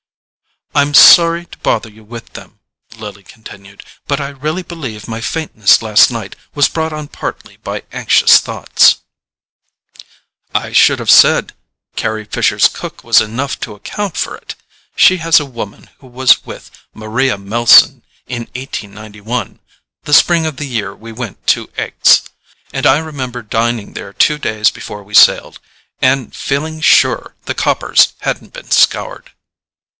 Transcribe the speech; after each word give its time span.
"I'm 0.73 0.95
sorry 0.95 1.45
to 1.45 1.57
bother 1.59 1.91
you 1.91 2.03
with 2.03 2.33
them," 2.33 2.59
Lily 2.95 3.21
continued, 3.23 3.83
"but 4.07 4.19
I 4.19 4.29
really 4.29 4.63
believe 4.63 5.05
my 5.07 5.21
faintness 5.21 5.81
last 5.83 6.09
night 6.09 6.35
was 6.55 6.69
brought 6.69 6.93
on 6.93 7.09
partly 7.09 7.57
by 7.57 7.83
anxious 7.91 8.39
thoughts—" 8.39 8.97
"I 10.55 10.71
should 10.71 10.97
have 10.97 11.11
said 11.11 11.53
Carry 11.97 12.25
Fisher's 12.25 12.67
cook 12.69 13.03
was 13.03 13.21
enough 13.21 13.59
to 13.59 13.75
account 13.75 14.17
for 14.17 14.33
it. 14.35 14.55
She 14.95 15.17
has 15.17 15.39
a 15.39 15.45
woman 15.45 15.89
who 15.99 16.07
was 16.07 16.45
with 16.45 16.71
Maria 16.95 17.37
Melson 17.37 18.01
in 18.25 18.47
1891—the 18.55 20.13
spring 20.13 20.45
of 20.47 20.57
the 20.57 20.65
year 20.65 20.95
we 20.95 21.11
went 21.11 21.45
to 21.47 21.69
Aix—and 21.77 22.87
I 22.87 22.97
remember 22.97 23.43
dining 23.43 23.93
there 23.93 24.13
two 24.13 24.39
days 24.39 24.71
before 24.71 25.03
we 25.03 25.13
sailed, 25.13 25.59
and 26.01 26.33
feeling 26.33 26.79
SURE 26.81 27.35
the 27.45 27.53
coppers 27.53 28.13
hadn't 28.21 28.53
been 28.53 28.71
scoured." 28.71 29.31